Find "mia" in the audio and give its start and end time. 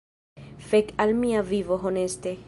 1.25-1.43